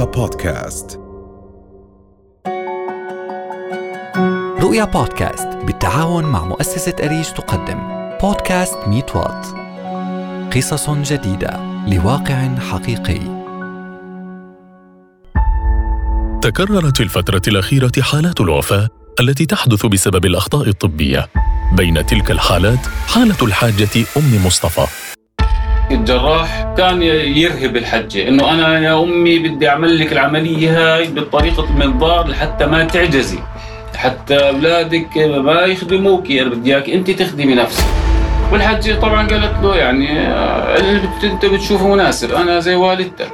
[0.00, 1.00] رؤيا بودكاست.
[4.60, 7.78] رؤيا بودكاست بالتعاون مع مؤسسة أريج تقدم.
[8.22, 9.46] بودكاست ميت وات.
[10.56, 13.20] قصص جديدة لواقع حقيقي.
[16.42, 18.88] تكررت في الفترة الأخيرة حالات الوفاة
[19.20, 21.28] التي تحدث بسبب الأخطاء الطبية.
[21.76, 24.99] بين تلك الحالات حالة الحاجة أم مصطفى.
[25.90, 32.28] الجراح كان يرهب الحجة إنه أنا يا أمي بدي أعمل لك العملية هاي بطريقة المنظار
[32.28, 33.38] لحتى ما تعجزي
[33.96, 37.84] حتى أولادك ما يخدموك أنا بدي إياك أنت تخدمي نفسك.
[38.52, 40.08] والحجة طبعا قالت له يعني
[40.78, 43.32] اللي أنت بتشوفه مناسب أنا زي والدتك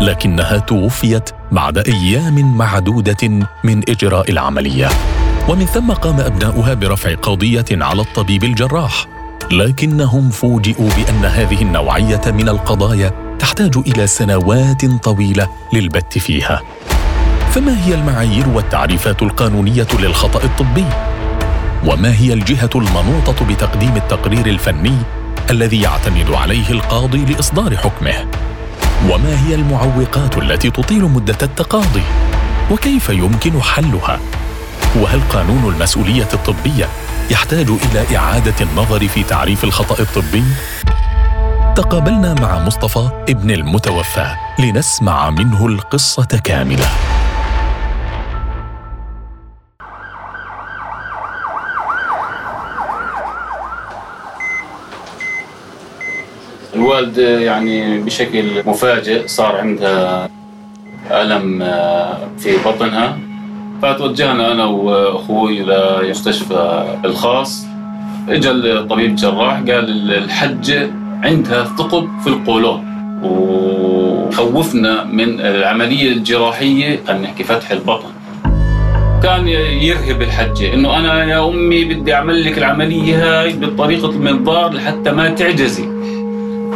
[0.00, 4.88] لكنها توفيت بعد أيام معدودة من إجراء العملية.
[5.48, 9.06] ومن ثم قام أبناؤها برفع قضية على الطبيب الجراح.
[9.52, 16.62] لكنهم فوجئوا بأن هذه النوعية من القضايا تحتاج إلى سنوات طويلة للبت فيها
[17.50, 20.84] فما هي المعايير والتعريفات القانونية للخطأ الطبي؟
[21.86, 24.96] وما هي الجهة المنوطة بتقديم التقرير الفني
[25.50, 28.26] الذي يعتمد عليه القاضي لإصدار حكمه؟
[29.10, 32.02] وما هي المعوقات التي تطيل مدة التقاضي
[32.70, 34.18] وكيف يمكن حلها
[34.96, 36.88] وهل قانون المسؤولية الطبية
[37.30, 40.42] يحتاج إلى إعادة النظر في تعريف الخطأ الطبي؟
[41.76, 44.26] تقابلنا مع مصطفى ابن المتوفى
[44.58, 46.86] لنسمع منه القصة كاملة.
[56.74, 60.28] الوالدة يعني بشكل مفاجئ صار عندها
[61.10, 63.18] ألم آه، في بطنها.
[63.82, 67.66] فتوجهنا أنا وأخوي لمستشفى الخاص.
[68.28, 70.90] اجى الطبيب جراح قال الحجة
[71.22, 72.84] عندها ثقب في القولون.
[73.22, 78.08] وخوفنا من العملية الجراحية خلينا نحكي فتح البطن.
[79.22, 85.12] كان يرهب الحجة إنه أنا يا أمي بدي أعمل لك العملية هاي بطريقة المنظار لحتى
[85.12, 85.84] ما تعجزي.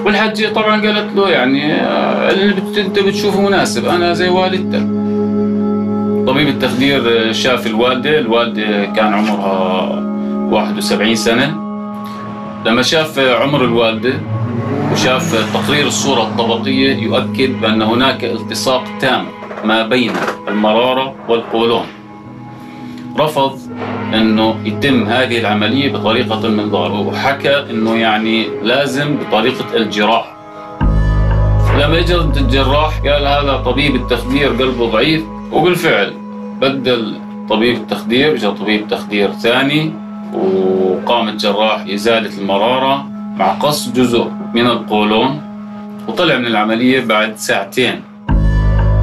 [0.05, 5.06] والحجة طبعا قالت له يعني آه، اللي أنت بتشوفه مناسب أنا زي والدتك.
[6.27, 9.89] طبيب التخدير شاف الوالدة الوالدة كان عمرها
[10.51, 11.47] 71 سنة.
[12.67, 14.13] لما شاف عمر الوالدة
[14.93, 19.27] وشاف تقرير الصورة الطبقية يؤكد بأن هناك التصاق تام
[19.65, 20.13] ما بين
[20.49, 21.87] المرارة والقولون.
[23.19, 23.59] رفض
[24.15, 30.37] أنه يتم هذه العملية بطريقة المنظار وحكى أنه يعني لازم بطريقة الجراح.
[31.75, 35.23] لما اجى الجراح قال هذا طبيب التخدير قلبه ضعيف.
[35.57, 36.13] وبالفعل
[36.61, 37.15] بدل
[37.49, 39.93] طبيب التخدير اجى طبيب تخدير ثاني
[40.35, 43.07] وقام الجراح إزالة المرارة
[43.39, 45.41] مع قص جزء من القولون
[46.09, 48.01] وطلع من العملية بعد ساعتين.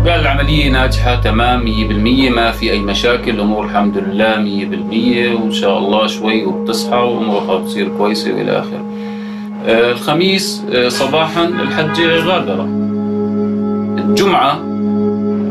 [0.06, 5.78] قال العملية ناجحة تمام 100% ما في أي مشاكل الأمور الحمد لله 100% وإن شاء
[5.78, 8.85] الله شوي وبتصحى وأمورها بتصير كويسة وإلى آخره.
[9.68, 12.64] آه، الخميس آه، صباحا الحجة غادرة.
[13.97, 14.72] الجمعة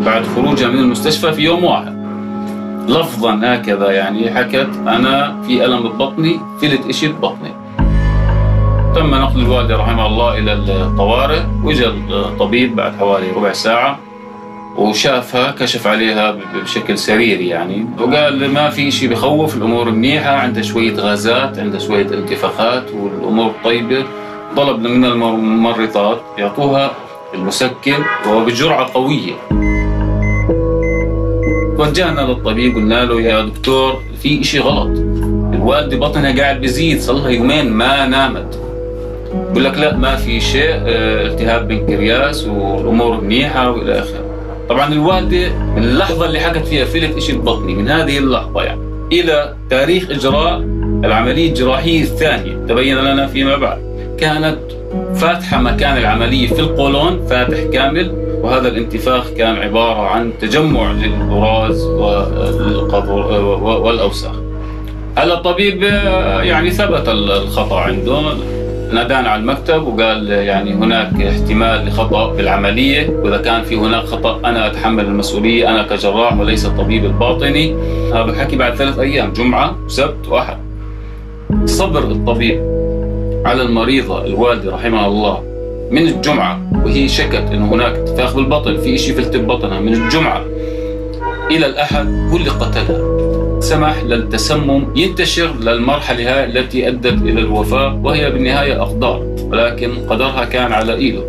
[0.05, 2.03] بعد خروجها من المستشفى في يوم واحد.
[2.89, 7.55] لفظا هكذا يعني حكت أنا في ألم ببطني فلت إشي ببطني.
[8.95, 13.99] تم نقل الوالدة رحمها الله إلى الطوارئ وجا الطبيب بعد حوالي ربع ساعة
[14.77, 20.97] وشافها كشف عليها بشكل سريري يعني وقال ما في شيء بخوف الأمور منيحة عندها شوية
[20.97, 24.05] غازات عندها شوية انتفاخات والأمور طيبة
[24.57, 26.91] طلب من الممرضات يعطوها
[27.35, 27.97] المسكن
[28.29, 29.33] وبجرعه قوية.
[31.83, 34.99] توجهنا للطبيب قلنا له يا دكتور في إشي غلط.
[35.55, 38.59] الوالده بطنها قاعد بزيد صار لها يومين ما نامت.
[39.35, 44.25] بقول لك لا ما في شيء التهاب بنكرياس والأمور منيحة وإلى آخره.
[44.69, 48.81] طبعا الوالدة من اللحظة اللي حكت فيها فلت شيء ببطني من هذه اللحظة يعني.
[49.13, 50.59] إلى تاريخ إجراء
[51.05, 53.79] العملية الجراحية الثانية تبين لنا فيما بعد.
[54.19, 54.59] كانت
[55.15, 58.32] فاتحة مكان العملية في القولون فاتح كامل.
[58.43, 61.87] وهذا الانتفاخ كان عبارة عن تجمع للبراز
[65.19, 65.83] هلا الطبيب
[66.43, 68.21] يعني ثبت الخطأ عنده.
[68.93, 73.11] نادانا على المكتب وقال يعني هناك احتمال لخطأ بالعملية.
[73.11, 75.71] وإذا كان في هناك خطأ أنا أتحمل المسؤولية.
[75.71, 77.75] أنا كجراح وليس الطبيب الباطني.
[78.13, 80.57] هذا الحكي بعد ثلاث أيام جمعة وسبت واحد.
[81.65, 82.61] صبر الطبيب
[83.45, 85.52] على المريضه الوالده رحمها الله.
[85.93, 90.45] من الجمعة وهي شكت إنه هناك انتفاخ بالبطن في شيء في التب بطنها من الجمعة
[91.51, 93.13] إلى الأحد كل قتلها.
[93.61, 100.95] سمح للتسمم ينتشر للمرحلة التي أدت إلى الوفاة وهي بالنهاية أقدار ولكن قدرها كان على
[100.95, 101.23] إيده.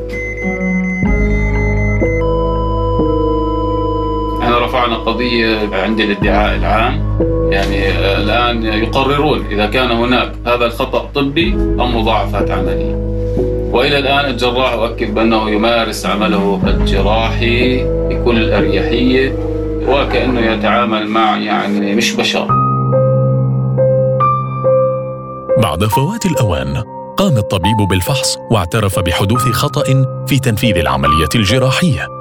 [4.44, 7.18] رفعنا قضية عند الادعاء العام
[7.52, 13.13] يعني الآن يقررون إذا كان هناك هذا الخطأ طبي أم مضاعفات عملية.
[13.74, 19.36] وإلى الآن الجراح أؤكد بأنه يمارس عمله الجراحي بكل أريحية
[19.88, 22.48] وكأنه يتعامل مع يعني مش بشر.
[25.62, 26.84] بعد فوات الأوان
[27.18, 29.84] قام الطبيب بالفحص واعترف بحدوث خطأ
[30.28, 32.13] في تنفيذ العملية الجراحية.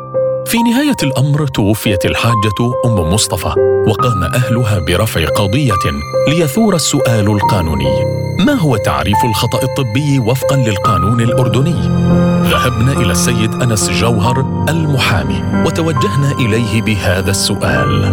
[0.53, 3.55] في نهاية الأمر توفيت الحاجة أم مصطفى
[3.89, 5.75] وقام أهلها برفع قضية
[6.29, 8.05] ليثور السؤال القانوني.
[8.47, 11.81] ما هو تعريف الخطأ الطبي وفقا للقانون الأردني؟
[12.51, 18.05] ذهبنا إلى السيد أنس جوهر المحامي وتوجهنا إليه بهذا السؤال.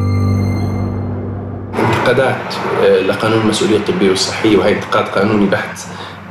[1.76, 2.54] انتقادات
[2.84, 5.80] آه، لقانون المسؤولية الطبية والصحية وهي انتقاد قانوني بحت.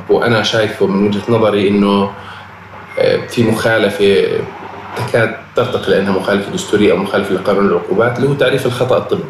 [0.09, 2.11] وأنا شايفه من وجهة نظري أنه
[2.99, 4.25] آه، في مخالفة
[5.07, 9.23] تكاد ترتقي لأنها مخالفة دستورية أو مخالفة لقانون العقوبات اللي هو تعريف الخطأ الطبي.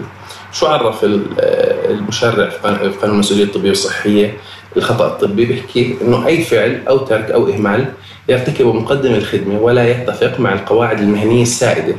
[0.51, 2.57] شو عرف المشرع في
[3.01, 4.37] قانون المسؤولية الطبية والصحيه
[4.77, 7.93] الخطأ الطبي بيحكي إنه أي فعل أو ترك أو إهمال
[8.29, 11.95] يرتكبه مقدم الخدمة ولا يتفق مع القواعد المهنية السائدة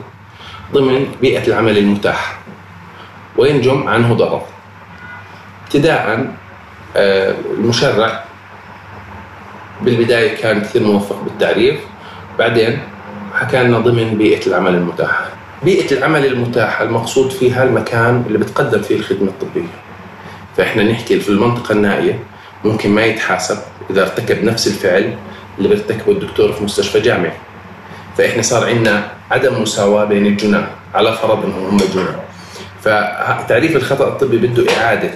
[0.75, 2.39] ضمن بيئة العمل المتاحة
[3.37, 4.43] وينجم عنه ضرر.
[5.65, 6.35] ابتداء
[6.97, 8.25] آه، المشرع
[9.83, 11.81] بالبداية كان كثير موفق بالتعريف
[12.39, 12.79] بعدين
[13.35, 15.25] حكى لنا ضمن بيئة العمل المتاحة.
[15.63, 19.69] بيئة العمل المتاحة المقصود فيها المكان اللي بتقدم فيه الخدمة الطبية.
[20.57, 22.19] فإحنا نحكي في المنطقة النائية
[22.65, 23.59] ممكن ما يتحاسب
[23.91, 25.17] إذا ارتكب نفس الفعل
[25.59, 27.33] اللي بيرتكبه الدكتور في مستشفى جامعي.
[28.19, 32.17] فإحنا صار عندنا عدم مساواة بين الجنان على فرض أنهم هم جنان
[32.83, 35.11] فتعريف الخطأ الطبي بده إعادة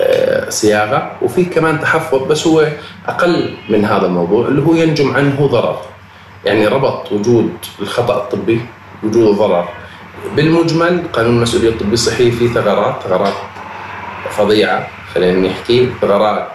[0.00, 2.68] آه، صياغة وفي كمان تحفظ بس هو
[3.08, 5.80] أقل من هذا الموضوع اللي هو ينجم عنه ضرر.
[6.46, 7.50] يعني ربط وجود
[7.80, 8.60] الخطأ الطبي
[9.02, 9.68] وجود الضرر
[10.36, 13.34] بالمجمل قانون المسؤولية الطبية الصحية فيه ثغرات ثغرات
[14.30, 16.48] فظيعة خلينا نحكي ثغرات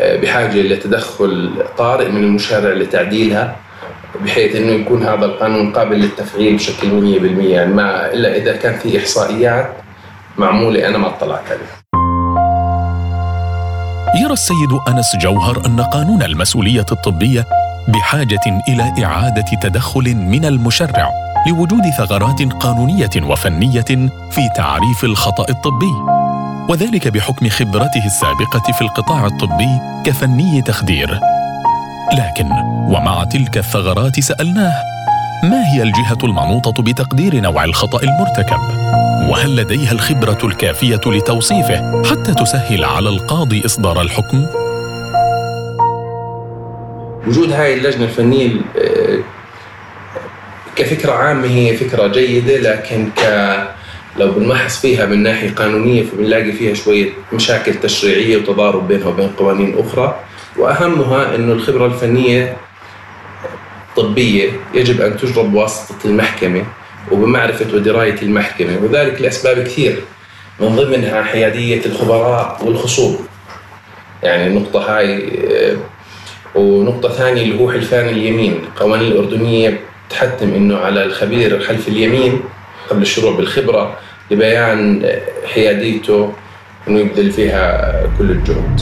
[0.00, 3.56] آه، بحاجة لتدخل طارئ من المشرع لتعديلها
[4.24, 8.98] بحيث إنه يكون هذا القانون قابل للتفعيل بشكل 100% يعني ما إلا إذا كان في
[8.98, 9.72] إحصائيات
[10.38, 11.82] معمولة أنا ما اطلعت عليها.
[14.24, 17.44] يرى السيد أنس جوهر أن قانون المسؤولية الطبية
[17.88, 21.10] بحاجة إلى إعادة تدخل من المشرع
[21.48, 25.92] لوجود ثغرات قانونية وفنية في تعريف الخطأ الطبي.
[26.68, 31.20] وذلك بحكم خبرته السابقة في القطاع الطبي كفني تخدير.
[32.12, 32.50] لكن
[32.88, 34.82] ومع تلك الثغرات سألناه
[35.42, 38.58] ما هي الجهة المنوطة بتقدير نوع الخطأ المرتكب؟
[39.30, 44.46] وهل لديها الخبرة الكافية لتوصيفه حتى تسهل على القاضي إصدار الحكم؟
[47.26, 49.18] وجود هاي اللجنة الفنية آه،
[50.76, 53.22] كفكرة عامة هي فكرة جيدة لكن ك
[54.16, 59.78] لو بنمحص فيها من ناحية قانونية فبنلاقي فيها شوية مشاكل تشريعية وتضارب بينها وبين قوانين
[59.78, 60.20] أخرى.
[60.58, 62.56] وأهمها إنه الخبرة الفنية
[63.88, 66.64] الطبيه يجب أن تجرب بواسطة المحكمة
[67.10, 70.00] وبمعرفة ودراية المحكمة وذلك لأسباب كثير
[70.60, 73.26] من ضمنها حيادية الخبراء والخصوم.
[74.22, 75.76] يعني النقطة هاي آه،
[76.54, 78.52] ونقطة ثانية اللي هو حلفان اليمين.
[78.52, 79.80] القوانين الأردنية
[80.10, 82.40] تحتم أنه على الخبير حلف اليمين
[82.90, 83.96] قبل الشروع بالخبرة
[84.30, 85.10] لبيان
[85.54, 86.32] حياديته
[86.88, 88.80] أنه يبذل فيها كل الجهد.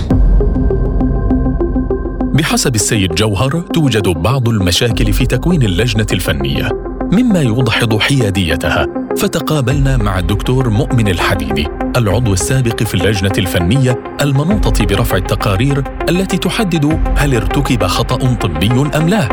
[2.35, 6.69] بحسب السيد جوهر توجد بعض المشاكل في تكوين اللجنة الفنية
[7.12, 8.87] مما يوضح حياديتها
[9.19, 11.69] فتقابلنا مع الدكتور مؤمن الحديدي.
[11.97, 19.09] العضو السابق في اللجنة الفنية المنوطة برفع التقارير التي تحدد هل ارتكب خطأ طبي أم
[19.09, 19.29] لا.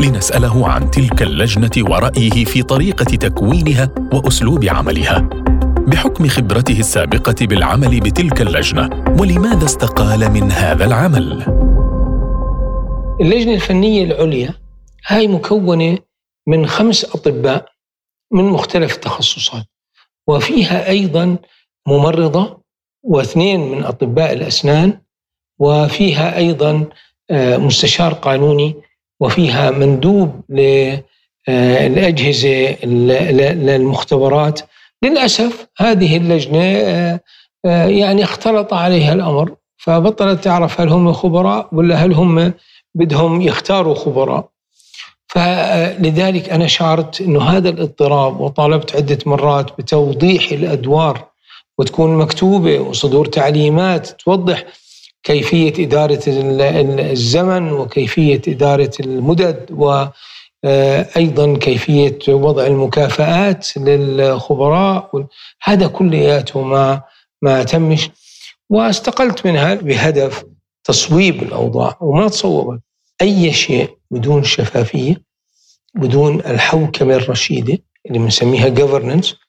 [0.00, 5.28] لنسأله عن تلك اللجنة ورأيه في طريقة تكوينها وأسلوب عملها.
[5.86, 11.42] بحكم خبرته السابقة بالعمل بتلك اللجنة ولماذا استقال من هذا العمل؟
[13.20, 14.54] اللجنة الفنية العليا
[15.06, 15.98] هاي مكونة
[16.46, 17.68] من خمس أطباء
[18.32, 19.64] من مختلف التخصصات
[20.28, 21.36] وفيها أيضا
[21.86, 22.62] ممرضة
[23.02, 24.98] واثنين من أطباء الأسنان
[25.58, 26.84] وفيها أيضا
[27.30, 28.74] آه، مستشار قانوني
[29.20, 30.40] وفيها مندوب
[31.48, 32.84] للأجهزة آه،
[33.52, 34.60] للمختبرات.
[35.02, 37.20] للأسف هذه اللجنة آه،
[37.86, 42.52] يعني اختلط عليها الأمر فبطلت تعرف هل هم خبراء ولا هل هم
[42.94, 44.48] بدهم يختاروا خبراء.
[45.28, 51.28] فلذلك أنا شعرت أنه هذا الاضطراب وطالبت عدة مرات بتوضيح الأدوار
[51.78, 54.64] وتكون مكتوبة وصدور تعليمات توضح
[55.22, 60.06] كيفية إدارة الزمن وكيفية إدارة المدد و
[60.64, 65.26] آه، أيضا كيفية وضع المكافآت للخبراء
[65.62, 67.02] هذا كلياته ما
[67.42, 68.10] ما تمش.
[68.70, 70.44] واستقلت منها بهدف
[70.84, 72.80] تصويب الأوضاع وما تصوبت
[73.22, 75.22] أي شيء بدون شفافية
[75.94, 79.45] بدون الحوكمة الرشيدة اللي بنسميها governance.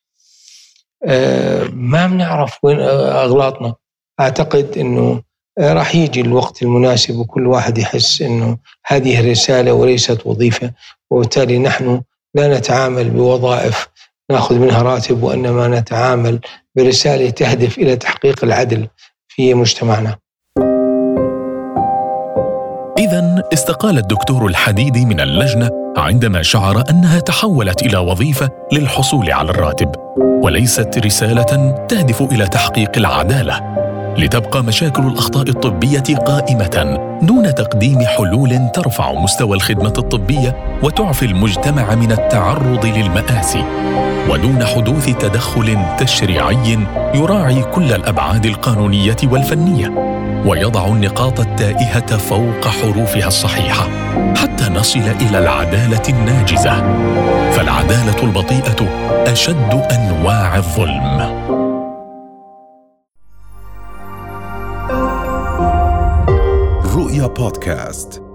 [1.73, 3.75] ما بنعرف وين أغلاطنا
[4.19, 5.21] أعتقد إنه
[5.59, 10.71] راح يجي الوقت المناسب وكل واحد يحس إنه هذه رسالة وليست وظيفة
[11.11, 12.01] وبالتالي نحن
[12.35, 13.87] لا نتعامل بوظائف
[14.31, 16.39] نأخذ منها راتب وإنما نتعامل
[16.75, 18.87] برسالة تهدف إلى تحقيق العدل
[19.27, 20.17] في مجتمعنا.
[23.53, 29.91] استقال الدكتور الحديدي من اللجنة عندما شعر أنها تحولت إلى وظيفة للحصول على الراتب
[30.43, 33.86] وليست رسالة تهدف إلى تحقيق العدالة.
[34.17, 42.11] لتبقى مشاكل الأخطاء الطبية قائمة دون تقديم حلول ترفع مستوى الخدمة الطبية وتعفي المجتمع من
[42.11, 43.63] التعرض للمآسي.
[44.29, 46.79] ودون حدوث تدخل تشريعي
[47.15, 49.91] يراعي كل الأبعاد القانونية والفنية
[50.45, 53.87] ويضع النقاط التائهة فوق حروفها الصحيحة
[54.37, 56.75] حتى نصل إلى العدالة الناجزة.
[57.51, 58.87] فالعدالة البطيئة
[59.27, 61.46] أشد أنواع الظلم.
[67.17, 68.26] رؤيا بودكاست